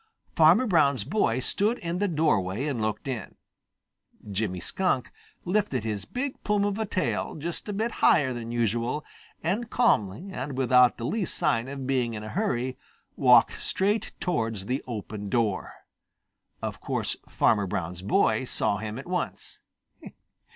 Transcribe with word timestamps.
Farmer 0.35 0.65
Brown's 0.65 1.03
boy 1.03 1.41
stood 1.41 1.77
in 1.77 1.99
the 1.99 2.07
doorway 2.07 2.65
and 2.65 2.81
looked 2.81 3.07
in. 3.07 3.35
Jimmy 4.31 4.59
Skunk 4.59 5.11
lifted 5.45 5.83
his 5.83 6.05
big 6.05 6.43
plume 6.43 6.65
of 6.65 6.79
a 6.79 6.87
tail 6.87 7.35
just 7.35 7.69
a 7.69 7.73
bit 7.73 7.91
higher 8.01 8.33
than 8.33 8.51
usual 8.51 9.05
and 9.43 9.69
calmly 9.69 10.31
and 10.31 10.57
without 10.57 10.97
the 10.97 11.05
least 11.05 11.35
sign 11.35 11.67
of 11.67 11.85
being 11.85 12.15
in 12.15 12.23
a 12.23 12.29
hurry 12.29 12.79
walked 13.15 13.61
straight 13.61 14.11
towards 14.19 14.65
the 14.65 14.83
open 14.87 15.29
door. 15.29 15.71
Of 16.63 16.81
course 16.81 17.15
Farmer 17.29 17.67
Brown's 17.67 18.01
boy 18.01 18.45
saw 18.45 18.77
him 18.77 18.97
at 18.97 19.05
once. 19.05 19.59